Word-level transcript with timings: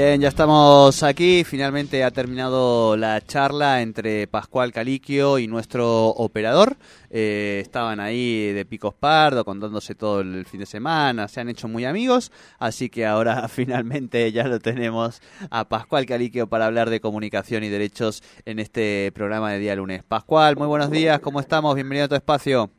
Bien, 0.00 0.20
ya 0.20 0.28
estamos 0.28 1.02
aquí. 1.02 1.42
Finalmente 1.42 2.04
ha 2.04 2.12
terminado 2.12 2.96
la 2.96 3.20
charla 3.20 3.82
entre 3.82 4.28
Pascual 4.28 4.70
Caliquio 4.70 5.40
y 5.40 5.48
nuestro 5.48 6.10
operador. 6.10 6.76
Eh, 7.10 7.58
estaban 7.60 7.98
ahí 7.98 8.52
de 8.52 8.64
picos 8.64 8.94
pardo, 8.94 9.44
contándose 9.44 9.96
todo 9.96 10.20
el 10.20 10.46
fin 10.46 10.60
de 10.60 10.66
semana. 10.66 11.26
Se 11.26 11.40
han 11.40 11.48
hecho 11.48 11.66
muy 11.66 11.84
amigos. 11.84 12.30
Así 12.60 12.90
que 12.90 13.06
ahora 13.06 13.48
finalmente 13.48 14.30
ya 14.30 14.46
lo 14.46 14.60
tenemos 14.60 15.20
a 15.50 15.68
Pascual 15.68 16.06
Caliquio 16.06 16.46
para 16.46 16.66
hablar 16.66 16.90
de 16.90 17.00
comunicación 17.00 17.64
y 17.64 17.68
derechos 17.68 18.22
en 18.44 18.60
este 18.60 19.10
programa 19.16 19.50
de 19.50 19.58
día 19.58 19.74
lunes. 19.74 20.04
Pascual, 20.04 20.54
muy 20.56 20.68
buenos 20.68 20.92
días. 20.92 21.18
¿Cómo 21.18 21.40
estamos? 21.40 21.74
Bienvenido 21.74 22.04
a 22.04 22.08
tu 22.08 22.14
espacio. 22.14 22.70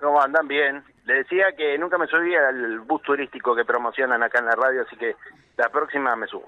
¿Cómo 0.00 0.22
andan? 0.22 0.48
Bien. 0.48 0.95
Le 1.06 1.14
decía 1.14 1.46
que 1.56 1.78
nunca 1.78 1.96
me 1.98 2.06
subí 2.06 2.34
al 2.34 2.80
bus 2.80 3.00
turístico 3.02 3.54
que 3.56 3.64
promocionan 3.64 4.22
acá 4.22 4.40
en 4.40 4.46
la 4.46 4.56
radio, 4.56 4.82
así 4.86 4.96
que 4.96 5.14
la 5.56 5.68
próxima 5.70 6.14
me 6.16 6.26
subo. 6.26 6.46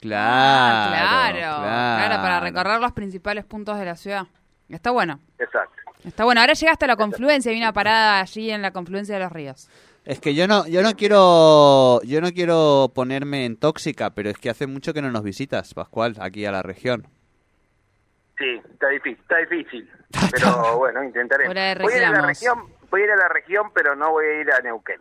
Claro, 0.00 0.94
Ah, 0.96 1.28
claro, 1.32 1.38
claro. 1.62 2.06
claro, 2.06 2.22
para 2.22 2.40
recorrer 2.40 2.80
los 2.80 2.92
principales 2.92 3.44
puntos 3.44 3.78
de 3.78 3.84
la 3.84 3.96
ciudad. 3.96 4.26
Está 4.68 4.90
bueno. 4.92 5.18
Exacto. 5.38 5.74
Está 6.04 6.24
bueno. 6.24 6.40
Ahora 6.40 6.52
llegaste 6.52 6.84
a 6.84 6.88
la 6.88 6.96
confluencia, 6.96 7.50
hay 7.50 7.58
una 7.58 7.72
parada 7.72 8.20
allí 8.20 8.50
en 8.50 8.62
la 8.62 8.70
confluencia 8.70 9.16
de 9.16 9.24
los 9.24 9.32
ríos. 9.32 9.68
Es 10.04 10.20
que 10.20 10.34
yo 10.34 10.46
no, 10.46 10.66
yo 10.68 10.82
no 10.82 10.92
quiero, 10.94 12.00
yo 12.02 12.20
no 12.20 12.30
quiero 12.30 12.92
ponerme 12.94 13.44
en 13.44 13.56
tóxica, 13.56 14.10
pero 14.10 14.30
es 14.30 14.38
que 14.38 14.48
hace 14.50 14.66
mucho 14.68 14.94
que 14.94 15.02
no 15.02 15.10
nos 15.10 15.22
visitas, 15.24 15.74
Pascual, 15.74 16.14
aquí 16.20 16.46
a 16.46 16.52
la 16.52 16.62
región. 16.62 17.06
Sí, 18.38 18.60
está 18.72 18.88
difícil, 18.88 19.18
está 19.20 19.36
difícil. 19.38 19.90
Pero 20.30 20.78
bueno, 20.78 21.02
intentaré. 21.02 21.44
Ir 21.50 22.04
a 22.04 22.10
la 22.12 22.20
región, 22.22 22.62
voy 22.90 23.02
a 23.02 23.04
ir 23.04 23.10
a 23.10 23.16
la 23.16 23.28
región, 23.28 23.70
pero 23.74 23.94
no 23.96 24.10
voy 24.12 24.26
a 24.26 24.40
ir 24.40 24.50
a 24.52 24.60
Neuquén. 24.60 25.00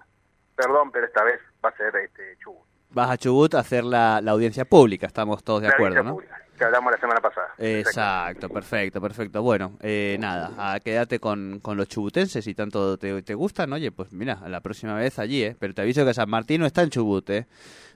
Perdón, 0.55 0.91
pero 0.91 1.05
esta 1.05 1.23
vez 1.23 1.39
va 1.63 1.69
a 1.69 1.77
ser 1.77 1.95
este 1.97 2.37
Chubut. 2.43 2.65
Vas 2.89 3.09
a 3.11 3.17
Chubut 3.17 3.53
a 3.55 3.59
hacer 3.59 3.83
la, 3.83 4.21
la 4.21 4.31
audiencia 4.31 4.65
pública, 4.65 5.07
estamos 5.07 5.43
todos 5.43 5.61
de 5.61 5.67
La 5.67 5.73
acuerdo, 5.73 6.01
¿no? 6.03 6.13
pública, 6.13 6.41
que 6.57 6.63
hablamos 6.63 6.91
la 6.93 6.97
semana 6.99 7.19
pasada. 7.19 7.49
Exacto, 7.57 8.49
perfecto, 8.49 9.01
perfecto. 9.01 9.41
Bueno, 9.43 9.73
eh, 9.81 10.15
nada, 10.19 10.79
quédate 10.79 11.19
con, 11.19 11.59
con 11.61 11.77
los 11.77 11.87
chubutenses 11.89 12.43
si 12.43 12.55
tanto 12.55 12.97
te, 12.97 13.21
te 13.23 13.33
gustan. 13.35 13.71
Oye, 13.73 13.91
pues 13.91 14.11
mira, 14.13 14.39
la 14.47 14.61
próxima 14.61 14.95
vez 14.95 15.19
allí, 15.19 15.43
¿eh? 15.43 15.55
Pero 15.59 15.73
te 15.73 15.81
aviso 15.81 16.05
que 16.05 16.13
San 16.13 16.29
Martín 16.29 16.61
no 16.61 16.65
está 16.65 16.81
en 16.81 16.89
Chubut, 16.89 17.29
¿eh? 17.29 17.45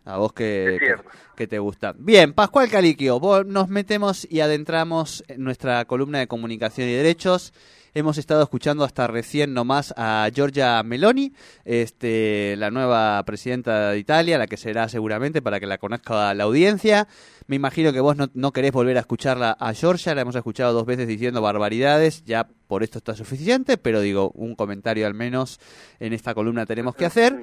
A 0.06 0.17
vos 0.17 0.34
que, 0.34 0.78
que, 0.80 0.95
que 1.36 1.47
te 1.47 1.58
gusta. 1.59 1.94
Bien, 1.97 2.34
Pascual 2.34 2.69
Caliquio, 2.69 3.19
vos- 3.19 3.45
nos 3.45 3.69
metemos 3.69 4.28
y 4.30 4.42
adentramos 4.42 5.23
en 5.30 5.44
nuestra 5.44 5.86
columna 5.86 6.19
de 6.19 6.28
comunicación 6.28 6.88
y 6.89 6.94
derechos. 6.94 7.53
Hemos 7.94 8.17
estado 8.17 8.42
escuchando 8.42 8.86
hasta 8.86 9.06
recién 9.08 9.53
nomás 9.53 9.94
a 9.97 10.29
Giorgia 10.34 10.81
Meloni, 10.81 11.34
este, 11.66 12.56
la 12.56 12.72
nueva 12.72 13.22
presidenta 13.25 13.90
de 13.90 14.00
Italia, 14.00 14.38
la 14.38 14.47
que 14.47 14.56
será 14.56 14.88
seguramente 14.88 15.41
para 15.41 15.59
que 15.59 15.68
la 15.68 15.78
conozca 15.78 16.34
la 16.34 16.46
audiencia. 16.46 17.09
Me 17.47 17.57
imagino 17.57 17.91
que 17.91 18.00
vos 18.00 18.16
no, 18.34 18.52
querés 18.53 18.72
volver 18.72 18.96
a 18.96 19.02
escucharla 19.02 19.57
a 19.59 19.74
Georgia, 19.74 20.16
la 20.16 20.22
hemos 20.22 20.38
escuchado 20.38 20.72
dos 20.72 20.85
veces 20.85 21.06
diciendo 21.06 21.41
barbaridades, 21.41 22.24
ya 22.24 22.47
por 22.68 22.81
esto 22.81 23.00
está 23.00 23.13
suficiente, 23.13 23.78
pero 23.78 24.00
digo, 24.00 24.31
un 24.35 24.56
comentario 24.56 25.06
al 25.06 25.13
menos 25.13 25.59
en 26.00 26.13
esta 26.13 26.34
columna 26.34 26.66
tenemos 26.66 26.96
que 26.96 27.06
hacer. 27.06 27.41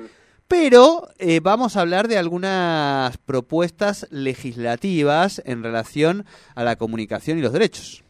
Pero 0.49 1.09
eh, 1.19 1.41
vamos 1.43 1.77
a 1.77 1.83
hablar 1.83 2.09
de 2.09 2.17
algunas 2.17 3.19
propuestas 3.19 4.07
legislativas 4.11 5.43
en 5.45 5.63
relación 5.63 6.25
a 6.55 6.65
la 6.65 6.77
comunicación 6.77 7.37
y 7.37 7.43
los 7.43 7.53
derechos. 7.53 8.08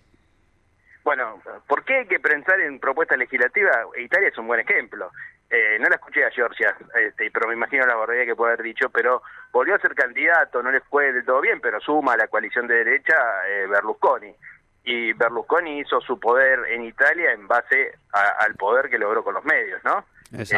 Bueno, 1.09 1.41
¿por 1.67 1.85
qué 1.87 2.01
hay 2.01 2.07
que 2.07 2.21
pensar 2.21 2.61
en 2.61 2.79
propuestas 2.79 3.17
legislativas? 3.17 3.75
Italia 3.97 4.29
es 4.29 4.37
un 4.37 4.47
buen 4.47 4.61
ejemplo. 4.61 5.11
Eh, 5.49 5.79
no 5.81 5.89
la 5.89 5.95
escuché 5.95 6.23
a 6.23 6.31
Georgia, 6.31 6.77
este, 6.97 7.31
pero 7.31 7.49
me 7.49 7.55
imagino 7.55 7.87
la 7.87 7.95
barbaridad 7.95 8.27
que 8.27 8.37
puede 8.37 8.53
haber 8.53 8.63
dicho, 8.67 8.91
pero 8.91 9.23
volvió 9.51 9.75
a 9.75 9.79
ser 9.79 9.95
candidato, 9.95 10.63
no 10.63 10.71
le 10.71 10.83
fue 10.83 11.11
del 11.11 11.25
todo 11.25 11.41
bien, 11.41 11.63
pero 11.63 11.81
suma 11.81 12.13
a 12.13 12.17
la 12.19 12.29
coalición 12.29 12.67
de 12.67 12.75
derecha 12.85 13.15
eh, 13.49 13.67
Berlusconi. 13.67 14.37
Y 14.85 15.15
Berlusconi 15.15 15.81
hizo 15.81 15.99
su 16.03 16.21
poder 16.21 16.61
en 16.69 16.83
Italia 16.85 17.33
en 17.33 17.49
base 17.49 17.91
a- 18.13 18.45
al 18.45 18.55
poder 18.57 18.91
que 18.91 18.99
logró 18.99 19.25
con 19.25 19.33
los 19.33 19.45
medios, 19.47 19.83
¿no? 19.85 20.05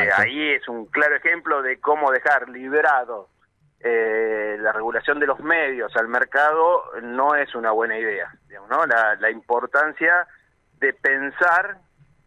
Eh, 0.03 0.11
ahí 0.17 0.51
es 0.55 0.67
un 0.67 0.87
claro 0.87 1.15
ejemplo 1.15 1.63
de 1.63 1.79
cómo 1.79 2.11
dejar 2.11 2.49
liberado 2.49 3.29
eh, 3.83 4.57
la 4.61 4.73
regulación 4.73 5.21
de 5.21 5.27
los 5.27 5.41
medios 5.41 5.97
al 5.97 6.09
mercado 6.09 6.85
no 7.03 7.35
es 7.37 7.55
una 7.55 7.71
buena 7.71 7.97
idea, 7.97 8.31
digamos, 8.49 8.69
¿no? 8.69 8.85
La, 8.85 9.15
la 9.15 9.31
importancia 9.31 10.27
de 10.81 10.93
pensar 10.95 11.79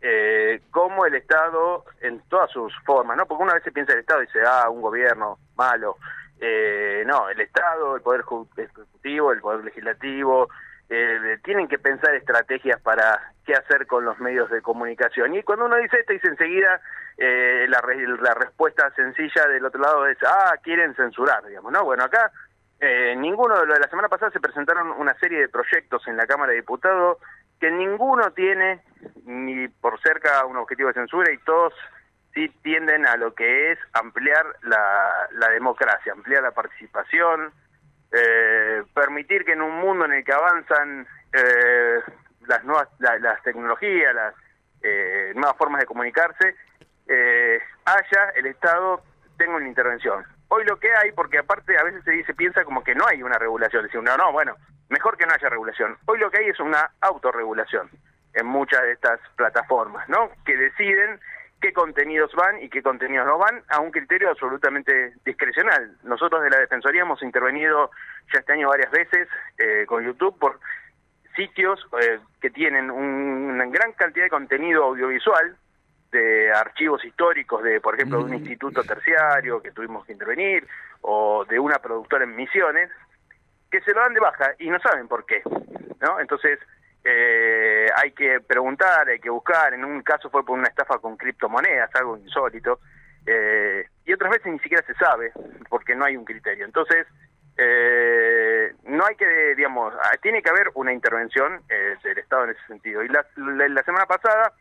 eh, 0.02 0.62
cómo 0.72 1.06
el 1.06 1.16
Estado 1.16 1.86
en 2.02 2.22
todas 2.30 2.52
sus 2.52 2.74
formas, 2.86 3.18
¿no? 3.18 3.26
Porque 3.26 3.44
una 3.44 3.54
vez 3.54 3.64
se 3.64 3.72
piensa 3.72 3.94
el 3.94 4.00
Estado 4.00 4.22
y 4.22 4.26
dice, 4.26 4.40
ah, 4.46 4.70
un 4.70 4.82
gobierno 4.82 5.38
malo. 5.56 5.98
Eh, 6.40 7.04
no, 7.06 7.30
el 7.30 7.40
Estado, 7.40 7.96
el 7.96 8.02
Poder 8.02 8.24
Ejecutivo, 8.58 9.32
el 9.32 9.40
Poder 9.40 9.64
Legislativo, 9.64 10.50
eh, 10.90 11.40
tienen 11.44 11.68
que 11.68 11.80
pensar 11.80 12.14
estrategias 12.16 12.82
para 12.82 13.34
qué 13.46 13.54
hacer 13.54 13.88
con 13.88 14.04
los 14.04 14.20
medios 14.20 14.50
de 14.50 14.62
comunicación. 14.62 15.36
Y 15.36 15.44
cuando 15.44 15.66
uno 15.66 15.78
dice 15.78 16.00
esto, 16.00 16.14
dice 16.14 16.28
enseguida 16.28 16.82
eh, 17.18 17.66
la, 17.70 17.80
re- 17.80 18.08
la 18.20 18.34
respuesta 18.34 18.92
sencilla 18.92 19.48
del 19.48 19.66
otro 19.66 19.80
lado 19.82 20.06
es, 20.08 20.18
ah, 20.28 20.54
quieren 20.62 20.94
censurar, 20.96 21.46
digamos, 21.46 21.72
¿no? 21.72 21.84
Bueno, 21.86 22.04
acá 22.04 22.32
eh, 22.80 23.16
ninguno 23.18 23.58
de 23.60 23.66
lo 23.66 23.74
de 23.74 23.80
la 23.80 23.88
semana 23.88 24.10
pasada 24.10 24.32
se 24.32 24.42
presentaron 24.42 24.92
una 24.92 25.14
serie 25.20 25.40
de 25.40 25.48
proyectos 25.48 26.06
en 26.08 26.18
la 26.18 26.28
Cámara 26.28 26.52
de 26.52 26.58
Diputados 26.58 27.18
que 27.64 27.72
ninguno 27.72 28.30
tiene 28.34 28.82
ni 29.24 29.70
por 29.70 29.98
cerca 30.02 30.44
un 30.46 30.58
objetivo 30.58 30.90
de 30.90 30.96
censura 30.96 31.32
y 31.32 31.38
todos 31.46 31.74
sí 32.34 32.50
tienden 32.62 33.08
a 33.08 33.16
lo 33.16 33.34
que 33.34 33.72
es 33.72 33.80
ampliar 33.94 34.46
la, 34.64 35.30
la 35.32 35.48
democracia, 35.48 36.12
ampliar 36.12 36.44
la 36.44 36.52
participación, 36.52 37.54
eh, 38.12 38.84
permitir 38.94 39.46
que 39.46 39.54
en 39.54 39.62
un 39.62 39.78
mundo 39.80 40.04
en 40.04 40.12
el 40.12 40.26
que 40.26 40.34
avanzan 40.34 41.08
eh, 41.32 42.02
las 42.48 42.66
nuevas 42.66 42.90
la- 43.00 43.18
las 43.20 43.42
tecnologías, 43.44 44.14
las 44.14 44.36
eh, 44.82 45.32
nuevas 45.36 45.56
formas 45.56 45.80
de 45.80 45.86
comunicarse, 45.88 46.56
eh, 47.08 47.62
haya 47.86 48.30
el 48.36 48.48
Estado 48.48 49.02
tenga 49.38 49.56
una 49.56 49.70
intervención. 49.70 50.26
Hoy 50.50 50.66
lo 50.66 50.78
que 50.80 50.94
hay, 50.94 51.14
porque 51.14 51.38
aparte 51.38 51.78
a 51.78 51.84
veces 51.84 52.04
se 52.04 52.12
dice, 52.12 52.34
piensa 52.34 52.66
como 52.66 52.84
que 52.84 52.94
no 52.94 53.06
hay 53.08 53.24
una 53.24 53.38
regulación, 53.40 53.86
dice 53.86 54.00
uno, 54.00 54.18
no, 54.18 54.34
bueno, 54.34 54.58
mejor 54.94 55.18
que 55.18 55.26
no 55.26 55.34
haya 55.34 55.50
regulación. 55.50 55.98
Hoy 56.06 56.20
lo 56.20 56.30
que 56.32 56.38
hay 56.40 56.48
es 56.50 56.60
una 56.60 56.92
autorregulación 57.02 57.90
en 58.34 58.46
muchas 58.46 58.82
de 58.84 58.92
estas 58.94 59.20
plataformas, 59.36 60.08
¿no? 60.08 60.30
Que 60.46 60.56
deciden 60.56 61.20
qué 61.62 61.72
contenidos 61.74 62.32
van 62.36 62.62
y 62.62 62.70
qué 62.70 62.82
contenidos 62.84 63.26
no 63.26 63.38
van 63.38 63.64
a 63.70 63.80
un 63.80 63.92
criterio 63.92 64.30
absolutamente 64.30 65.14
discrecional. 65.26 65.96
Nosotros 66.04 66.44
de 66.44 66.50
la 66.50 66.58
Defensoría 66.60 67.02
hemos 67.04 67.22
intervenido 67.24 67.90
ya 68.34 68.40
este 68.40 68.54
año 68.54 68.70
varias 68.70 68.92
veces 68.92 69.28
eh, 69.58 69.86
con 69.88 70.04
YouTube 70.04 70.38
por 70.40 70.60
sitios 71.36 71.80
eh, 72.02 72.20
que 72.42 72.50
tienen 72.50 72.92
un- 72.92 73.52
una 73.56 73.66
gran 73.66 73.94
cantidad 73.94 74.26
de 74.26 74.30
contenido 74.30 74.84
audiovisual 74.84 75.56
de 76.12 76.52
archivos 76.54 77.04
históricos 77.06 77.64
de, 77.64 77.82
por 77.82 77.96
ejemplo, 77.96 78.20
de 78.20 78.26
un 78.26 78.34
instituto 78.36 78.84
terciario 78.84 79.62
que 79.64 79.72
tuvimos 79.72 80.06
que 80.06 80.14
intervenir 80.14 80.68
o 81.02 81.44
de 81.46 81.58
una 81.60 81.80
productora 81.80 82.24
en 82.26 82.36
Misiones 82.36 82.90
que 83.74 83.82
se 83.82 83.92
lo 83.92 84.02
dan 84.02 84.14
de 84.14 84.20
baja 84.20 84.54
y 84.60 84.70
no 84.70 84.80
saben 84.80 85.08
por 85.08 85.26
qué, 85.26 85.42
¿no? 86.00 86.20
Entonces 86.20 86.60
eh, 87.04 87.88
hay 87.96 88.12
que 88.12 88.40
preguntar, 88.40 89.08
hay 89.08 89.20
que 89.20 89.32
buscar. 89.32 89.74
En 89.74 89.84
un 89.84 90.04
caso 90.04 90.30
fue 90.30 90.46
por 90.46 90.60
una 90.60 90.68
estafa 90.68 91.00
con 91.00 91.18
criptomonedas, 91.18 91.90
algo 91.96 92.16
insólito, 92.18 92.80
eh, 93.26 93.88
y 94.06 94.14
otras 94.14 94.30
veces 94.30 94.54
ni 94.54 94.60
siquiera 94.60 94.86
se 94.86 94.94
sabe 94.94 95.32
porque 95.70 95.96
no 95.96 96.06
hay 96.06 96.16
un 96.16 96.24
criterio. 96.24 96.66
Entonces 96.66 97.08
eh, 97.58 98.76
no 98.84 99.08
hay 99.08 99.16
que, 99.16 99.56
digamos, 99.56 99.92
ah, 100.04 100.18
tiene 100.22 100.44
que 100.44 100.52
haber 100.52 100.70
una 100.76 100.94
intervención 100.94 101.64
eh, 101.68 101.96
del 102.04 102.20
Estado 102.20 102.44
en 102.44 102.52
ese 102.52 102.68
sentido. 102.68 103.02
Y 103.02 103.08
la, 103.08 103.26
la, 103.38 103.70
la 103.70 103.84
semana 103.84 104.06
pasada 104.06 104.54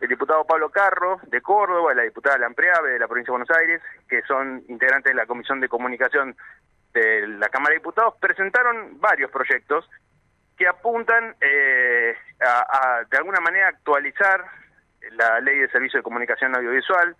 el 0.00 0.08
diputado 0.08 0.44
Pablo 0.44 0.70
Carro 0.70 1.20
de 1.26 1.42
Córdoba, 1.42 1.92
la 1.92 2.04
diputada 2.04 2.38
Lampreave 2.38 2.92
de 2.92 2.98
la 2.98 3.06
provincia 3.06 3.32
de 3.32 3.38
Buenos 3.38 3.50
Aires, 3.50 3.82
que 4.08 4.22
son 4.22 4.62
integrantes 4.68 5.10
de 5.10 5.14
la 5.14 5.26
Comisión 5.26 5.60
de 5.60 5.68
Comunicación 5.68 6.36
de 6.92 7.26
la 7.28 7.48
Cámara 7.48 7.70
de 7.70 7.78
Diputados 7.78 8.14
presentaron 8.20 9.00
varios 9.00 9.30
proyectos 9.30 9.88
que 10.56 10.66
apuntan 10.66 11.34
eh, 11.40 12.14
a, 12.40 12.98
a, 12.98 13.04
de 13.04 13.16
alguna 13.16 13.40
manera, 13.40 13.68
actualizar 13.68 14.44
la 15.12 15.40
ley 15.40 15.58
de 15.58 15.68
servicio 15.70 15.98
de 15.98 16.02
comunicación 16.02 16.54
audiovisual, 16.54 17.16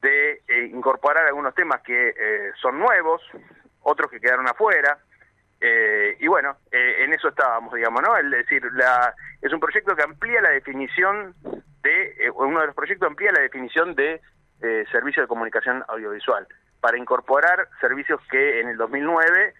de 0.00 0.42
eh, 0.48 0.64
incorporar 0.72 1.26
algunos 1.26 1.54
temas 1.54 1.80
que 1.82 2.08
eh, 2.08 2.52
son 2.60 2.78
nuevos, 2.78 3.22
otros 3.82 4.10
que 4.10 4.20
quedaron 4.20 4.48
afuera, 4.48 4.98
eh, 5.64 6.16
y 6.18 6.26
bueno, 6.26 6.56
eh, 6.72 7.04
en 7.04 7.12
eso 7.14 7.28
estábamos, 7.28 7.72
digamos, 7.72 8.02
¿no? 8.02 8.16
Es 8.16 8.28
decir, 8.28 8.64
la, 8.72 9.14
es 9.40 9.52
un 9.52 9.60
proyecto 9.60 9.94
que 9.94 10.02
amplía 10.02 10.40
la 10.40 10.50
definición 10.50 11.36
de, 11.82 12.16
eh, 12.18 12.30
uno 12.34 12.60
de 12.60 12.66
los 12.66 12.74
proyectos 12.74 13.06
amplía 13.06 13.30
la 13.30 13.42
definición 13.42 13.94
de 13.94 14.20
eh, 14.60 14.84
servicio 14.90 15.22
de 15.22 15.28
comunicación 15.28 15.84
audiovisual, 15.86 16.48
para 16.82 16.98
incorporar 16.98 17.68
servicios 17.80 18.20
que 18.28 18.60
en 18.60 18.68
el 18.68 18.76
2009 18.76 19.54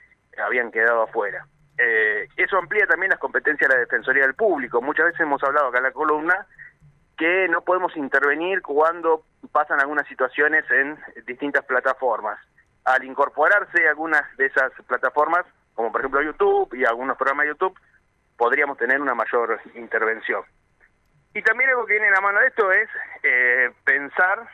habían 0.44 0.72
quedado 0.72 1.02
afuera. 1.02 1.46
Eh, 1.78 2.26
eso 2.36 2.58
amplía 2.58 2.84
también 2.86 3.10
las 3.10 3.20
competencias 3.20 3.68
de 3.68 3.76
la 3.76 3.80
Defensoría 3.80 4.24
del 4.24 4.34
Público. 4.34 4.82
Muchas 4.82 5.06
veces 5.06 5.20
hemos 5.20 5.40
hablado 5.44 5.68
acá 5.68 5.78
en 5.78 5.84
la 5.84 5.92
columna 5.92 6.46
que 7.16 7.46
no 7.48 7.60
podemos 7.62 7.96
intervenir 7.96 8.60
cuando 8.60 9.22
pasan 9.52 9.80
algunas 9.80 10.08
situaciones 10.08 10.64
en 10.72 10.98
distintas 11.24 11.64
plataformas. 11.64 12.40
Al 12.84 13.04
incorporarse 13.04 13.86
algunas 13.88 14.24
de 14.36 14.46
esas 14.46 14.72
plataformas, 14.88 15.46
como 15.74 15.92
por 15.92 16.00
ejemplo 16.00 16.22
YouTube 16.22 16.74
y 16.74 16.84
algunos 16.84 17.16
programas 17.16 17.44
de 17.44 17.52
YouTube, 17.52 17.78
podríamos 18.36 18.76
tener 18.78 19.00
una 19.00 19.14
mayor 19.14 19.60
intervención. 19.76 20.42
Y 21.34 21.42
también 21.42 21.70
algo 21.70 21.86
que 21.86 21.92
viene 21.92 22.08
en 22.08 22.14
la 22.14 22.20
mano 22.20 22.40
de 22.40 22.48
esto 22.48 22.72
es 22.72 22.88
eh, 23.22 23.70
pensar 23.84 24.48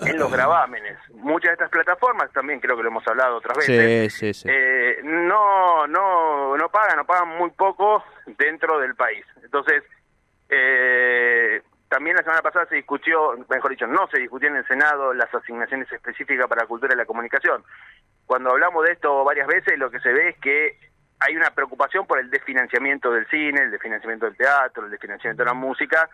en 0.00 0.18
los 0.18 0.30
gravámenes. 0.30 0.98
Muchas 1.14 1.48
de 1.50 1.52
estas 1.54 1.70
plataformas, 1.70 2.30
también 2.32 2.60
creo 2.60 2.76
que 2.76 2.82
lo 2.82 2.88
hemos 2.90 3.06
hablado 3.08 3.36
otras 3.36 3.56
veces, 3.58 4.12
Sí, 4.14 4.32
sí, 4.32 4.34
sí. 4.42 4.48
eh, 4.50 5.00
no, 5.02 5.86
no, 5.86 6.56
no 6.56 6.68
pagan, 6.68 6.96
no 6.98 7.06
pagan 7.06 7.28
muy 7.38 7.50
poco 7.50 8.04
dentro 8.26 8.78
del 8.78 8.94
país. 8.94 9.24
Entonces, 9.42 9.82
eh, 10.48 11.62
también 11.88 12.16
la 12.16 12.22
semana 12.22 12.42
pasada 12.42 12.66
se 12.66 12.76
discutió, 12.76 13.36
mejor 13.48 13.70
dicho, 13.70 13.86
no 13.86 14.06
se 14.08 14.18
discutió 14.18 14.48
en 14.48 14.56
el 14.56 14.66
Senado 14.66 15.14
las 15.14 15.32
asignaciones 15.34 15.90
específicas 15.90 16.46
para 16.46 16.62
la 16.62 16.68
cultura 16.68 16.94
y 16.94 16.98
la 16.98 17.06
comunicación. 17.06 17.64
Cuando 18.26 18.50
hablamos 18.50 18.84
de 18.84 18.92
esto 18.92 19.24
varias 19.24 19.46
veces, 19.46 19.78
lo 19.78 19.90
que 19.90 20.00
se 20.00 20.12
ve 20.12 20.30
es 20.30 20.38
que 20.38 20.78
hay 21.20 21.36
una 21.36 21.50
preocupación 21.50 22.06
por 22.06 22.18
el 22.18 22.30
desfinanciamiento 22.30 23.10
del 23.10 23.26
cine, 23.28 23.62
el 23.62 23.70
desfinanciamiento 23.70 24.26
del 24.26 24.36
teatro, 24.36 24.84
el 24.84 24.90
desfinanciamiento 24.90 25.42
de 25.44 25.48
la 25.48 25.54
música, 25.54 26.10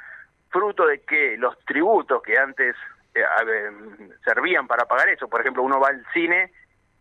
fruto 0.50 0.87
de 0.87 1.00
que 1.00 1.37
los 1.38 1.58
tributos 1.64 2.23
que 2.23 2.38
antes 2.38 2.76
servían 4.25 4.67
para 4.67 4.87
pagar 4.87 5.09
eso, 5.09 5.29
por 5.29 5.41
ejemplo, 5.41 5.62
uno 5.62 5.81
va 5.81 5.88
al 5.88 6.05
cine 6.12 6.50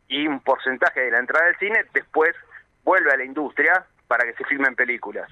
y 0.08 0.28
un 0.28 0.42
porcentaje 0.42 1.02
de 1.02 1.12
la 1.12 1.20
entrada 1.20 1.46
del 1.46 1.58
cine 1.58 1.86
después 1.94 2.36
vuelve 2.84 3.12
a 3.12 3.18
la 3.18 3.24
industria 3.24 3.86
para 4.08 4.26
que 4.26 4.34
se 4.34 4.44
filmen 4.46 4.76
películas. 4.76 5.30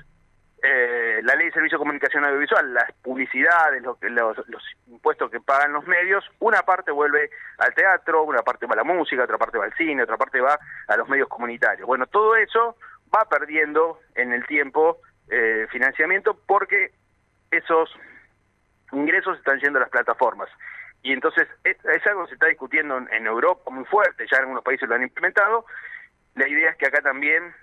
Eh, 0.62 1.22
la 1.24 1.36
ley 1.36 1.48
de 1.48 1.54
servicio 1.54 1.78
de 1.78 1.84
comunicación 1.84 2.26
audiovisual, 2.26 2.74
las 2.74 2.92
publicidades, 3.02 3.82
los, 3.82 3.98
los, 4.02 4.50
los, 4.50 4.64
impuestos 4.88 5.32
que 5.32 5.40
pagan 5.40 5.72
los 5.72 5.86
medios, 5.88 6.26
una 6.40 6.64
parte 6.64 6.92
vuelve 6.92 7.30
al 7.60 7.74
teatro, 7.74 8.24
una 8.24 8.42
parte 8.42 8.66
va 8.66 8.74
a 8.74 8.78
la 8.78 8.84
música, 8.84 9.24
otra 9.24 9.38
parte 9.38 9.58
va 9.58 9.66
al 9.66 9.74
cine, 9.76 10.04
otra 10.04 10.18
parte 10.18 10.42
va 10.42 10.60
a 10.88 10.98
los 10.98 11.08
medios 11.08 11.30
comunitarios. 11.30 11.88
Bueno, 11.88 12.08
todo 12.08 12.36
eso 12.36 12.76
va 13.14 13.24
perdiendo 13.30 14.00
en 14.16 14.34
el 14.34 14.46
tiempo 14.48 14.98
eh, 15.30 15.66
financiamiento 15.72 16.38
porque 16.46 16.92
esos 17.52 17.90
ingresos 18.92 19.38
están 19.38 19.60
yendo 19.60 19.80
a 19.80 19.84
las 19.84 19.90
plataformas. 19.90 20.50
Y 21.02 21.14
entonces 21.14 21.48
es, 21.64 21.78
algo 22.08 22.24
que 22.24 22.30
se 22.30 22.34
está 22.36 22.48
discutiendo 22.48 22.98
en, 22.98 23.12
en 23.14 23.28
Europa 23.28 23.72
muy 23.72 23.86
fuerte, 23.86 24.26
ya 24.30 24.38
en 24.38 24.44
algunos 24.44 24.64
países 24.64 24.88
lo 24.88 24.96
han 24.96 25.04
implementado. 25.04 25.66
La 26.36 26.48
idea 26.48 26.72
es 26.72 26.78
que 26.78 26.88
acá 26.88 27.02
también 27.02 27.54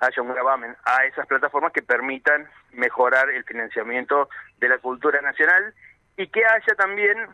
haya 0.00 0.22
un 0.22 0.32
gravamen 0.32 0.76
a 0.84 1.04
esas 1.04 1.26
plataformas 1.26 1.72
que 1.72 1.82
permitan 1.82 2.48
mejorar 2.72 3.30
el 3.30 3.44
financiamiento 3.44 4.28
de 4.58 4.68
la 4.68 4.78
cultura 4.78 5.20
nacional 5.20 5.74
y 6.16 6.28
que 6.28 6.44
haya 6.44 6.74
también, 6.76 7.26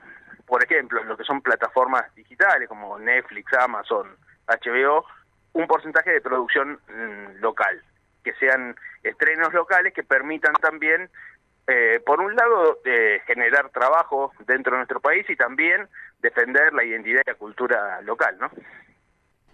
por 0.46 0.62
ejemplo, 0.64 1.00
en 1.00 1.08
lo 1.08 1.16
que 1.16 1.24
son 1.24 1.42
plataformas 1.42 2.14
digitales 2.14 2.68
como 2.68 2.98
Netflix, 2.98 3.52
Amazon, 3.54 4.16
HBO, 4.46 5.04
un 5.52 5.66
porcentaje 5.66 6.12
de 6.12 6.20
producción 6.20 6.80
mmm, 6.88 7.40
local, 7.40 7.82
que 8.24 8.34
sean 8.34 8.76
estrenos 9.02 9.52
locales 9.52 9.92
que 9.92 10.02
permitan 10.02 10.54
también, 10.54 11.10
eh, 11.70 12.00
por 12.04 12.20
un 12.20 12.34
lado, 12.34 12.78
eh, 12.84 13.20
generar 13.26 13.70
trabajo 13.70 14.32
dentro 14.46 14.72
de 14.72 14.78
nuestro 14.78 15.00
país 15.00 15.24
y 15.28 15.36
también 15.36 15.88
defender 16.20 16.72
la 16.72 16.84
identidad 16.84 17.22
y 17.24 17.30
la 17.30 17.36
cultura 17.36 18.00
local, 18.02 18.36
¿no? 18.40 18.46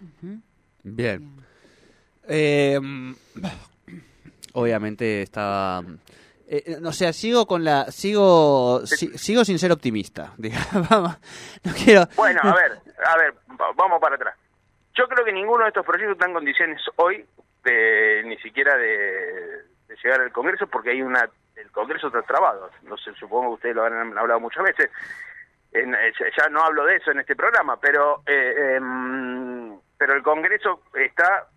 Uh 0.01 0.25
-huh. 0.25 0.41
Bien. 0.83 1.35
Eh, 2.27 2.79
obviamente 4.53 5.21
estaba 5.21 5.83
eh, 6.49 6.77
o 6.83 6.91
sea, 6.93 7.11
sigo 7.11 7.45
con 7.45 7.65
la 7.65 7.91
sigo 7.91 8.85
si, 8.85 9.17
sigo 9.17 9.43
sin 9.43 9.59
ser 9.59 9.71
optimista, 9.73 10.33
digamos. 10.37 11.19
no 11.63 11.73
quiero 11.83 12.07
Bueno, 12.15 12.39
a 12.41 12.55
ver, 12.55 12.79
a 13.05 13.17
ver, 13.17 13.33
vamos 13.75 13.99
para 13.99 14.15
atrás. 14.15 14.35
Yo 14.95 15.07
creo 15.09 15.25
que 15.25 15.33
ninguno 15.33 15.63
de 15.63 15.69
estos 15.69 15.85
proyectos 15.85 16.13
está 16.13 16.25
en 16.25 16.33
condiciones 16.33 16.81
hoy 16.95 17.25
de 17.65 18.23
ni 18.25 18.37
siquiera 18.37 18.77
de, 18.77 19.63
de 19.87 19.95
llegar 20.01 20.21
al 20.21 20.31
Congreso 20.31 20.67
porque 20.67 20.91
hay 20.91 21.01
una 21.01 21.29
el 21.57 21.71
Congreso 21.71 22.07
está 22.07 22.21
trabado. 22.21 22.69
No 22.83 22.97
sé, 22.97 23.13
supongo 23.13 23.49
que 23.49 23.55
ustedes 23.55 23.75
lo 23.75 23.83
han 23.85 24.17
hablado 24.17 24.39
muchas 24.39 24.63
veces. 24.63 24.89
En, 25.71 25.91
ya 25.91 26.49
no 26.49 26.61
hablo 26.61 26.85
de 26.85 26.95
eso 26.95 27.11
en 27.11 27.19
este 27.19 27.35
programa, 27.35 27.77
pero 27.79 28.23
eh, 28.25 28.53
eh, 28.57 28.79
pero 29.97 30.13
el 30.13 30.23
Congreso 30.23 30.83
está 30.93 31.47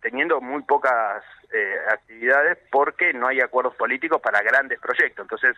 teniendo 0.00 0.40
muy 0.40 0.62
pocas 0.62 1.22
eh, 1.52 1.76
actividades 1.92 2.58
porque 2.70 3.12
no 3.12 3.28
hay 3.28 3.40
acuerdos 3.40 3.74
políticos 3.76 4.20
para 4.20 4.42
grandes 4.42 4.80
proyectos. 4.80 5.24
Entonces, 5.24 5.56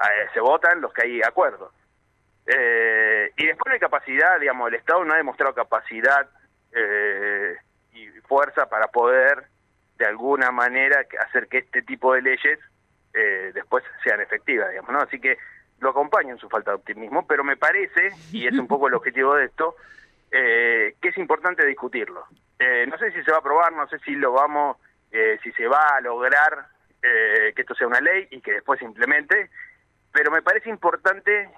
eh, 0.00 0.28
se 0.32 0.40
votan 0.40 0.80
los 0.80 0.92
que 0.92 1.02
hay 1.02 1.22
acuerdos. 1.22 1.72
Eh, 2.46 3.32
y 3.36 3.46
después 3.46 3.72
hay 3.72 3.78
capacidad, 3.78 4.40
digamos, 4.40 4.68
el 4.68 4.74
Estado 4.74 5.04
no 5.04 5.14
ha 5.14 5.18
demostrado 5.18 5.54
capacidad 5.54 6.28
eh, 6.72 7.56
y 7.92 8.08
fuerza 8.26 8.66
para 8.68 8.88
poder, 8.88 9.44
de 9.98 10.06
alguna 10.06 10.50
manera, 10.50 11.04
hacer 11.20 11.46
que 11.48 11.58
este 11.58 11.82
tipo 11.82 12.14
de 12.14 12.22
leyes 12.22 12.58
eh, 13.14 13.50
después 13.54 13.84
sean 14.02 14.20
efectivas, 14.20 14.70
digamos, 14.70 14.92
¿no? 14.92 15.00
Así 15.00 15.20
que 15.20 15.38
lo 15.80 15.90
acompaño 15.90 16.30
en 16.30 16.38
su 16.38 16.48
falta 16.48 16.70
de 16.70 16.76
optimismo, 16.76 17.26
pero 17.26 17.44
me 17.44 17.56
parece, 17.56 18.10
y 18.30 18.46
es 18.46 18.54
un 18.54 18.66
poco 18.68 18.88
el 18.88 18.94
objetivo 18.94 19.34
de 19.34 19.46
esto, 19.46 19.76
eh, 20.30 20.94
que 21.00 21.08
es 21.08 21.18
importante 21.18 21.66
discutirlo. 21.66 22.24
Eh, 22.58 22.86
no 22.86 22.96
sé 22.98 23.10
si 23.10 23.22
se 23.22 23.30
va 23.30 23.38
a 23.38 23.40
aprobar, 23.40 23.72
no 23.72 23.88
sé 23.88 23.98
si 24.00 24.14
lo 24.14 24.32
vamos, 24.32 24.76
eh, 25.10 25.38
si 25.42 25.50
se 25.52 25.66
va 25.66 25.96
a 25.96 26.00
lograr 26.00 26.66
eh, 27.02 27.52
que 27.54 27.62
esto 27.62 27.74
sea 27.74 27.88
una 27.88 28.00
ley 28.00 28.28
y 28.30 28.40
que 28.40 28.52
después 28.52 28.78
se 28.78 28.84
implemente, 28.84 29.50
pero 30.12 30.30
me 30.30 30.42
parece 30.42 30.70
importante 30.70 31.50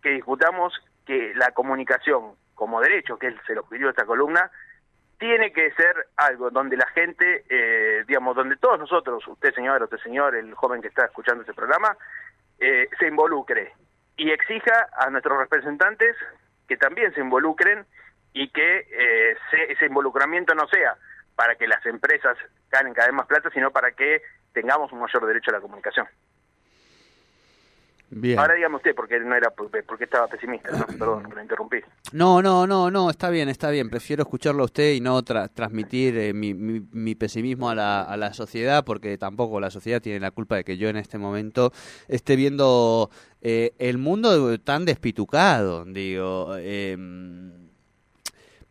que 0.00 0.10
discutamos 0.10 0.72
que 1.04 1.34
la 1.34 1.50
comunicación 1.50 2.36
como 2.54 2.80
derecho, 2.80 3.18
que 3.18 3.28
es 3.28 3.34
el 3.48 3.58
objetivo 3.58 3.88
de 3.88 3.90
esta 3.90 4.06
columna, 4.06 4.50
tiene 5.18 5.52
que 5.52 5.70
ser 5.72 6.08
algo 6.16 6.50
donde 6.50 6.76
la 6.76 6.86
gente, 6.88 7.44
eh, 7.48 8.04
digamos, 8.06 8.36
donde 8.36 8.56
todos 8.56 8.78
nosotros, 8.78 9.26
usted 9.26 9.54
señor, 9.54 9.82
usted 9.82 9.98
señor, 9.98 10.34
el 10.36 10.54
joven 10.54 10.82
que 10.82 10.88
está 10.88 11.06
escuchando 11.06 11.42
este 11.42 11.54
programa, 11.54 11.96
eh, 12.58 12.88
se 12.98 13.06
involucre 13.06 13.72
y 14.16 14.30
exija 14.30 14.88
a 14.96 15.10
nuestros 15.10 15.38
representantes 15.38 16.16
que 16.68 16.76
también 16.76 17.12
se 17.14 17.20
involucren 17.20 17.86
y 18.32 18.48
que 18.50 18.86
eh, 18.90 19.36
se, 19.50 19.72
ese 19.72 19.86
involucramiento 19.86 20.54
no 20.54 20.66
sea 20.68 20.96
para 21.34 21.54
que 21.56 21.66
las 21.66 21.84
empresas 21.86 22.36
ganen 22.70 22.94
cada 22.94 23.08
vez 23.08 23.14
más 23.14 23.26
plata, 23.26 23.50
sino 23.50 23.70
para 23.70 23.92
que 23.92 24.22
tengamos 24.52 24.90
un 24.92 25.00
mayor 25.00 25.26
derecho 25.26 25.50
a 25.50 25.54
la 25.54 25.60
comunicación. 25.60 26.06
Bien. 28.08 28.38
Ahora 28.38 28.54
dígame 28.54 28.76
usted, 28.76 28.94
porque 28.94 29.18
no 29.18 29.34
era 29.34 29.50
porque 29.50 30.04
estaba 30.04 30.28
pesimista, 30.28 30.70
¿no? 30.70 30.86
perdón, 30.98 31.28
lo 31.34 31.42
interrumpí. 31.42 31.78
No, 32.12 32.40
no, 32.40 32.66
no, 32.66 32.90
no, 32.90 33.10
está 33.10 33.30
bien, 33.30 33.48
está 33.48 33.70
bien. 33.70 33.90
Prefiero 33.90 34.22
escucharlo 34.22 34.62
a 34.62 34.66
usted 34.66 34.92
y 34.92 35.00
no 35.00 35.22
tra 35.22 35.48
transmitir 35.48 36.16
eh, 36.16 36.32
mi, 36.32 36.54
mi, 36.54 36.80
mi, 36.92 37.14
pesimismo 37.14 37.68
a 37.68 37.74
la, 37.74 38.02
a 38.02 38.16
la 38.16 38.32
sociedad, 38.32 38.84
porque 38.84 39.18
tampoco 39.18 39.58
la 39.58 39.70
sociedad 39.70 40.00
tiene 40.00 40.20
la 40.20 40.30
culpa 40.30 40.56
de 40.56 40.64
que 40.64 40.76
yo 40.76 40.88
en 40.88 40.96
este 40.96 41.18
momento 41.18 41.72
esté 42.06 42.36
viendo 42.36 43.10
eh, 43.40 43.74
el 43.78 43.98
mundo 43.98 44.58
tan 44.60 44.84
despitucado, 44.84 45.84
digo. 45.84 46.54
Eh, 46.58 46.96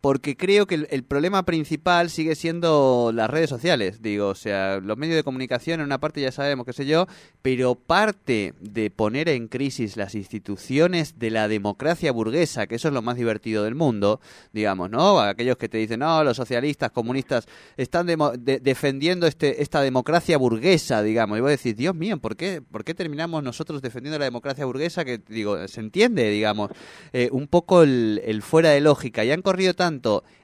porque 0.06 0.38
creo 0.38 0.68
que 0.68 0.86
el, 0.88 1.04
problema 1.04 1.46
principal 1.46 2.12
sigue 2.12 2.36
siendo 2.36 3.10
las 3.12 3.28
redes 3.28 3.50
sociales, 3.50 4.04
digo, 4.04 4.28
o 4.28 4.36
sea, 4.36 4.80
los 4.80 5.00
medios 5.00 5.16
de 5.16 5.24
comunicación 5.24 5.80
en 5.80 5.88
una 5.88 5.98
parte 5.98 6.22
ya 6.22 6.32
sabemos, 6.32 6.68
qué 6.68 6.74
sé 6.74 6.86
yo, 6.86 7.08
pero 7.42 7.74
parte 7.74 8.54
de 8.60 8.92
poner 8.92 9.30
en 9.30 9.48
crisis 9.48 9.98
las 9.98 10.14
instituciones 10.14 11.18
de 11.18 11.32
la 11.32 11.48
democracia 11.48 12.12
burguesa, 12.12 12.68
que 12.68 12.76
eso 12.76 12.90
es 12.90 12.94
lo 12.94 13.02
más 13.02 13.18
divertido 13.18 13.64
del 13.64 13.74
mundo, 13.74 14.22
digamos, 14.54 14.92
¿no? 14.92 15.20
Aquellos 15.20 15.58
que 15.58 15.70
te 15.70 15.80
dicen, 15.80 16.02
no, 16.02 16.24
los 16.24 16.38
socialistas, 16.38 16.92
comunistas, 16.92 17.48
están 17.76 18.06
de, 18.06 18.16
de, 18.38 18.60
defendiendo 18.60 19.26
este, 19.26 19.64
esta 19.64 19.82
democracia 19.82 20.38
burguesa, 20.38 21.02
digamos, 21.02 21.40
y 21.40 21.42
vos 21.42 21.50
decís, 21.50 21.76
Dios 21.76 21.96
mío, 21.96 22.20
¿por 22.20 22.36
qué, 22.36 22.62
¿por 22.62 22.84
qué 22.84 22.94
terminamos 22.94 23.42
nosotros 23.42 23.82
defendiendo 23.82 24.20
la 24.20 24.26
democracia 24.26 24.66
burguesa? 24.66 25.04
Que, 25.04 25.20
digo, 25.28 25.68
se 25.68 25.80
entiende, 25.80 26.30
digamos, 26.30 26.70
eh, 27.12 27.30
un 27.32 27.48
poco 27.48 27.82
el, 27.82 28.22
el 28.24 28.44
fuera 28.44 28.70
de 28.70 28.82
lógica, 28.82 29.26
y 29.26 29.32
han 29.32 29.42
corrido 29.42 29.74
tanto 29.74 29.95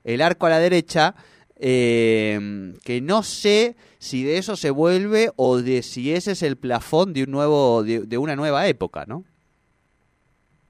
el 0.03 0.21
arco 0.21 0.45
a 0.45 0.49
la 0.49 0.59
derecha, 0.59 1.15
eh, 1.63 2.73
que 2.83 3.01
no 3.01 3.23
sé 3.23 3.75
si 3.99 4.23
de 4.23 4.39
eso 4.39 4.55
se 4.55 4.71
vuelve 4.71 5.29
o 5.35 5.59
de 5.59 5.83
si 5.83 6.13
ese 6.13 6.31
es 6.31 6.41
el 6.41 6.57
plafón 6.57 7.13
de 7.13 7.23
un 7.23 7.31
nuevo 7.31 7.83
de, 7.83 8.17
una 8.17 8.35
nueva 8.35 8.65
época, 8.65 9.05
¿no? 9.07 9.23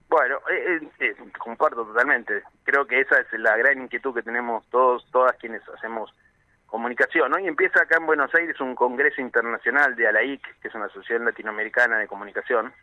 Bueno, 0.10 0.40
eh, 0.52 0.82
eh, 1.00 1.16
comparto 1.40 1.86
totalmente. 1.86 2.44
Creo 2.64 2.86
que 2.86 3.00
esa 3.00 3.22
es 3.22 3.28
la 3.40 3.56
gran 3.56 3.82
inquietud 3.82 4.14
que 4.14 4.22
tenemos 4.22 4.68
todos, 4.70 5.06
todas 5.12 5.38
quienes 5.38 5.62
hacemos 5.70 6.14
comunicación. 6.66 7.34
Hoy 7.34 7.48
empieza 7.48 7.82
acá 7.82 7.98
en 7.98 8.06
Buenos 8.06 8.36
Aires 8.36 8.60
un 8.60 8.76
congreso 8.76 9.22
internacional 9.22 9.96
de 9.96 10.08
ALAIC, 10.08 10.60
que 10.62 10.68
es 10.68 10.76
una 10.76 10.86
asociación 10.86 11.24
latinoamericana 11.24 12.00
de 12.00 12.08
comunicación, 12.08 12.74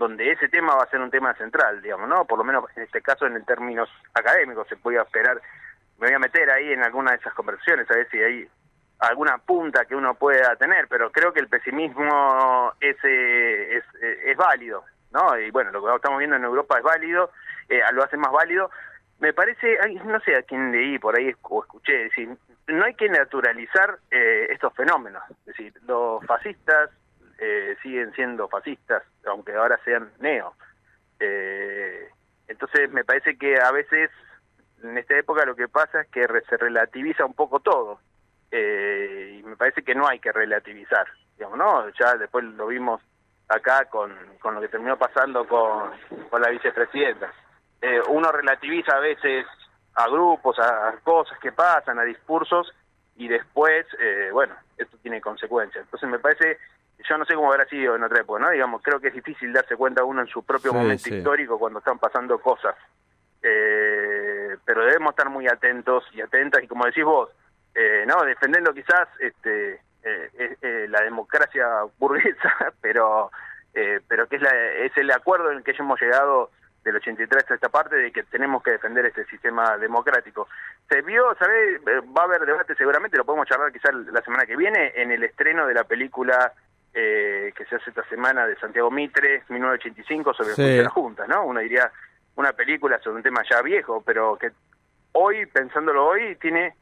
donde 0.00 0.32
ese 0.32 0.48
tema 0.48 0.74
va 0.74 0.84
a 0.84 0.88
ser 0.88 0.98
un 0.98 1.10
tema 1.10 1.34
central, 1.34 1.82
digamos, 1.82 2.08
¿no? 2.08 2.24
Por 2.24 2.38
lo 2.38 2.44
menos 2.44 2.64
en 2.74 2.84
este 2.84 3.02
caso 3.02 3.26
en 3.26 3.44
términos 3.44 3.86
académicos 4.14 4.66
se 4.66 4.76
puede 4.76 4.98
esperar. 4.98 5.38
Me 5.98 6.06
voy 6.06 6.14
a 6.14 6.18
meter 6.18 6.50
ahí 6.50 6.72
en 6.72 6.82
alguna 6.82 7.10
de 7.10 7.18
esas 7.18 7.34
conversaciones, 7.34 7.88
a 7.90 7.94
ver 7.94 8.08
si 8.10 8.18
hay 8.18 8.48
alguna 9.00 9.36
punta 9.36 9.84
que 9.84 9.94
uno 9.94 10.14
pueda 10.14 10.56
tener, 10.56 10.88
pero 10.88 11.12
creo 11.12 11.34
que 11.34 11.40
el 11.40 11.48
pesimismo 11.48 12.72
ese 12.80 13.76
es, 13.76 13.84
es 14.24 14.36
válido, 14.38 14.84
¿no? 15.12 15.38
Y 15.38 15.50
bueno, 15.50 15.70
lo 15.70 15.84
que 15.84 15.94
estamos 15.94 16.18
viendo 16.18 16.36
en 16.36 16.44
Europa 16.44 16.78
es 16.78 16.82
válido, 16.82 17.30
eh, 17.68 17.82
lo 17.92 18.02
hace 18.02 18.16
más 18.16 18.32
válido. 18.32 18.70
Me 19.18 19.34
parece, 19.34 19.76
no 20.06 20.18
sé 20.20 20.34
a 20.34 20.42
quién 20.44 20.72
leí 20.72 20.98
por 20.98 21.18
ahí 21.18 21.30
o 21.42 21.62
escuché, 21.62 22.06
es 22.06 22.10
decir, 22.10 22.38
no 22.68 22.84
hay 22.86 22.94
que 22.94 23.10
naturalizar 23.10 23.98
eh, 24.10 24.46
estos 24.48 24.72
fenómenos. 24.72 25.22
Es 25.30 25.44
decir, 25.44 25.74
los 25.86 26.24
fascistas 26.24 26.88
eh, 27.40 27.76
siguen 27.82 28.12
siendo 28.12 28.48
fascistas, 28.48 29.02
aunque 29.26 29.54
ahora 29.54 29.80
sean 29.84 30.12
neo. 30.20 30.54
Eh, 31.18 32.08
entonces 32.48 32.90
me 32.92 33.04
parece 33.04 33.36
que 33.36 33.58
a 33.60 33.70
veces 33.72 34.10
en 34.82 34.96
esta 34.98 35.18
época 35.18 35.44
lo 35.44 35.56
que 35.56 35.68
pasa 35.68 36.02
es 36.02 36.08
que 36.08 36.26
se 36.48 36.56
relativiza 36.56 37.24
un 37.24 37.34
poco 37.34 37.60
todo. 37.60 38.00
Eh, 38.50 39.38
y 39.38 39.42
me 39.44 39.56
parece 39.56 39.82
que 39.82 39.94
no 39.94 40.08
hay 40.08 40.18
que 40.18 40.32
relativizar, 40.32 41.06
digamos, 41.36 41.58
¿no? 41.58 41.88
Ya 41.90 42.16
después 42.16 42.44
lo 42.44 42.66
vimos 42.66 43.00
acá 43.48 43.84
con, 43.86 44.12
con 44.40 44.54
lo 44.54 44.60
que 44.60 44.68
terminó 44.68 44.96
pasando 44.96 45.46
con, 45.46 45.90
con 46.28 46.40
la 46.40 46.50
vicepresidenta. 46.50 47.32
Eh, 47.80 48.00
uno 48.08 48.30
relativiza 48.30 48.96
a 48.96 49.00
veces 49.00 49.46
a 49.94 50.08
grupos, 50.08 50.58
a, 50.58 50.94
cosas 51.02 51.38
que 51.38 51.52
pasan, 51.52 51.98
a 51.98 52.04
discursos, 52.04 52.72
y 53.16 53.28
después, 53.28 53.86
eh, 53.98 54.30
bueno, 54.32 54.54
esto 54.76 54.96
tiene 55.02 55.20
consecuencias. 55.20 55.84
Entonces 55.84 56.08
me 56.08 56.18
parece, 56.18 56.58
yo 57.08 57.18
no 57.18 57.24
sé 57.24 57.34
cómo 57.34 57.50
habrá 57.52 57.64
sido 57.66 57.96
en 57.96 58.02
otra 58.02 58.20
época, 58.20 58.40
¿no? 58.40 58.50
Digamos, 58.50 58.82
creo 58.82 59.00
que 59.00 59.08
es 59.08 59.14
difícil 59.14 59.52
darse 59.52 59.76
cuenta 59.76 60.04
uno 60.04 60.20
en 60.22 60.26
su 60.28 60.44
propio 60.44 60.70
Sí, 60.72 60.76
momento 60.76 61.04
sí. 61.04 61.14
histórico 61.16 61.58
cuando 61.58 61.78
están 61.80 61.98
pasando 61.98 62.38
cosas. 62.40 62.74
Eh, 63.42 64.56
pero 64.64 64.84
debemos 64.84 65.10
estar 65.10 65.28
muy 65.30 65.46
atentos 65.48 66.04
y 66.12 66.20
atentas, 66.20 66.62
y 66.62 66.68
como 66.68 66.84
decís 66.84 67.04
vos, 67.04 67.30
eh, 67.74 68.04
no 68.06 68.22
defendiendo 68.24 68.72
quizás 68.74 69.08
este 69.18 69.80
eh, 70.02 70.56
eh, 70.62 70.86
la 70.88 71.00
democracia 71.02 71.66
burguesa 71.98 72.72
pero 72.80 73.30
eh, 73.74 74.00
pero 74.08 74.26
que 74.26 74.36
es 74.36 74.42
la, 74.42 74.50
es 74.50 74.96
el 74.96 75.10
acuerdo 75.10 75.50
en 75.50 75.58
el 75.58 75.64
que 75.64 75.72
hemos 75.78 76.00
llegado 76.00 76.50
del 76.82 76.96
83 76.96 77.50
a 77.50 77.54
esta 77.54 77.68
parte 77.68 77.94
de 77.96 78.10
que 78.10 78.22
tenemos 78.24 78.62
que 78.62 78.72
defender 78.72 79.06
este 79.06 79.24
sistema 79.26 79.76
democrático 79.76 80.48
se 80.88 81.02
vio 81.02 81.34
sabe 81.38 81.76
Eh, 81.76 82.00
va 82.16 82.22
a 82.22 82.24
haber 82.24 82.44
debate 82.46 82.74
seguramente 82.74 83.16
lo 83.18 83.24
podemos 83.24 83.46
charlar 83.46 83.70
quizás 83.72 83.94
la 83.94 84.22
semana 84.22 84.46
que 84.46 84.56
viene 84.56 84.92
en 84.96 85.12
el 85.12 85.22
estreno 85.22 85.66
de 85.66 85.74
la 85.74 85.84
película 85.84 86.52
eh, 86.94 87.52
que 87.56 87.64
se 87.66 87.76
hace 87.76 87.90
esta 87.90 88.04
semana 88.08 88.46
de 88.46 88.56
Santiago 88.56 88.90
Mitre 88.90 89.44
1985 89.48 90.34
sobre 90.34 90.54
Sí. 90.54 90.82
las 90.82 90.92
juntas 90.92 91.28
no 91.28 91.44
uno 91.44 91.60
diría 91.60 91.90
una 92.36 92.52
película 92.52 92.98
sobre 93.00 93.16
un 93.18 93.22
tema 93.22 93.42
ya 93.48 93.62
viejo 93.62 94.02
pero 94.04 94.36
que 94.36 94.50
hoy 95.12 95.46
pensándolo 95.46 96.06
hoy 96.06 96.36
tiene 96.36 96.74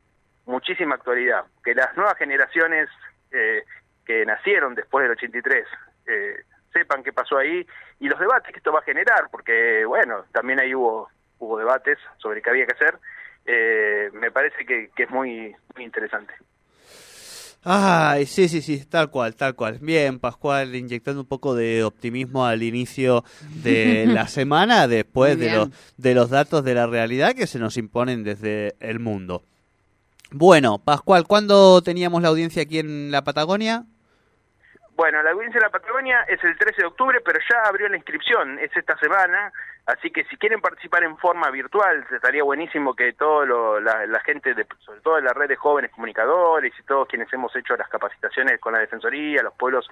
muchísima 0.46 0.94
actualidad. 0.94 1.44
Que 1.62 1.74
las 1.74 1.94
nuevas 1.96 2.16
generaciones 2.16 2.88
eh, 3.32 3.64
que 4.06 4.24
nacieron 4.24 4.74
después 4.74 5.02
del 5.02 5.12
83 5.12 5.66
eh, 6.06 6.36
sepan 6.72 7.02
qué 7.02 7.12
pasó 7.12 7.36
ahí 7.36 7.66
y 8.00 8.08
los 8.08 8.18
debates 8.18 8.50
que 8.52 8.58
esto 8.58 8.72
va 8.72 8.78
a 8.80 8.82
generar, 8.84 9.28
porque 9.30 9.84
bueno, 9.84 10.24
también 10.32 10.58
ahí 10.60 10.74
hubo 10.74 11.10
hubo 11.38 11.58
debates 11.58 11.98
sobre 12.16 12.40
qué 12.42 12.50
había 12.50 12.66
que 12.66 12.72
hacer. 12.72 12.98
Eh, 13.44 14.10
me 14.14 14.30
parece 14.30 14.64
que, 14.66 14.90
que 14.96 15.02
es 15.04 15.10
muy 15.10 15.54
muy 15.74 15.84
interesante. 15.84 16.32
Ay, 17.70 18.24
sí, 18.24 18.48
sí, 18.48 18.62
sí, 18.62 18.82
tal 18.88 19.10
cual, 19.10 19.34
tal 19.34 19.54
cual. 19.54 19.78
Bien, 19.82 20.18
Pascual, 20.18 20.74
inyectando 20.74 21.20
un 21.20 21.26
poco 21.26 21.54
de 21.54 21.84
optimismo 21.84 22.46
al 22.46 22.62
inicio 22.62 23.24
de 23.62 24.06
la 24.08 24.26
semana, 24.26 24.88
después 24.88 25.38
de 25.38 25.50
los, 25.50 25.68
de 25.98 26.14
los 26.14 26.30
datos 26.30 26.64
de 26.64 26.72
la 26.72 26.86
realidad 26.86 27.34
que 27.34 27.46
se 27.46 27.58
nos 27.58 27.76
imponen 27.76 28.24
desde 28.24 28.74
el 28.80 29.00
mundo. 29.00 29.42
Bueno, 30.30 30.78
Pascual, 30.78 31.26
¿cuándo 31.26 31.82
teníamos 31.82 32.22
la 32.22 32.28
audiencia 32.28 32.62
aquí 32.62 32.78
en 32.78 33.10
la 33.10 33.22
Patagonia? 33.22 33.84
Bueno, 34.98 35.22
la 35.22 35.30
audiencia 35.30 35.60
de 35.60 35.66
la 35.66 35.70
Patagonia 35.70 36.24
es 36.26 36.42
el 36.42 36.58
13 36.58 36.82
de 36.82 36.88
octubre, 36.88 37.20
pero 37.24 37.38
ya 37.48 37.62
abrió 37.68 37.88
la 37.88 37.96
inscripción, 37.96 38.58
es 38.58 38.76
esta 38.76 38.98
semana, 38.98 39.52
así 39.86 40.10
que 40.10 40.24
si 40.24 40.36
quieren 40.36 40.60
participar 40.60 41.04
en 41.04 41.16
forma 41.18 41.48
virtual, 41.52 42.04
estaría 42.10 42.42
buenísimo 42.42 42.96
que 42.96 43.12
todo 43.12 43.46
lo- 43.46 43.78
la, 43.78 44.18
gente, 44.26 44.54
de, 44.54 44.66
sobre 44.80 45.00
todo 45.02 45.14
de 45.14 45.22
la 45.22 45.32
red 45.34 45.46
de 45.50 45.54
jóvenes 45.54 45.92
comunicadores 45.92 46.72
y 46.76 46.82
todos 46.82 47.06
quienes 47.06 47.32
hemos 47.32 47.54
hecho 47.54 47.76
las 47.76 47.88
capacitaciones 47.88 48.58
con 48.58 48.72
la 48.72 48.80
Defensoría, 48.80 49.40
los 49.44 49.54
pueblos, 49.54 49.88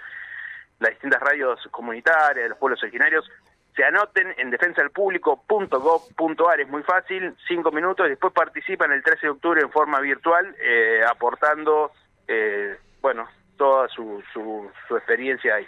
las 0.81 0.91
distintas 0.91 1.23
radios 1.23 1.69
comunitarias, 1.71 2.49
los 2.49 2.59
pueblos 2.59 2.83
originarios, 2.83 3.31
se 3.77 3.85
anoten 3.85 4.35
en 4.39 4.51
defensadelpublico.gov.ar, 4.51 6.61
es 6.61 6.69
muy 6.69 6.83
fácil, 6.83 7.33
cinco 7.47 7.71
minutos, 7.71 8.07
y 8.07 8.11
después 8.11 8.33
participan 8.33 8.91
el 8.91 9.05
13 9.05 9.29
de 9.29 9.31
octubre 9.31 9.61
en 9.63 9.71
forma 9.71 10.01
virtual, 10.01 10.53
eh, 10.59 11.05
aportando, 11.09 11.93
eh, 12.27 12.77
bueno, 13.01 13.29
toda 13.57 13.89
su, 13.89 14.23
su, 14.33 14.71
su 14.89 14.97
experiencia 14.97 15.55
ahí. 15.57 15.67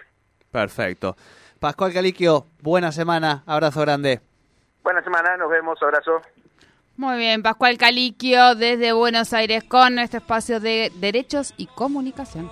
Perfecto. 0.51 1.17
Pascual 1.59 1.93
Caliquio, 1.93 2.47
buena 2.61 2.93
semana, 2.93 3.43
abrazo 3.47 3.81
grande. 3.81 4.21
Buena 4.83 5.03
semana, 5.03 5.37
nos 5.37 5.51
vemos, 5.51 5.83
abrazo. 5.83 6.23
Muy 6.97 7.17
bien, 7.17 7.43
Pascual 7.43 7.79
Caliquio 7.79 8.55
desde 8.55 8.93
Buenos 8.93 9.33
Aires 9.33 9.65
con 9.65 9.99
este 9.99 10.17
espacio 10.17 10.61
de 10.61 10.91
derechos 10.97 11.55
y 11.57 11.67
comunicación. 11.67 12.51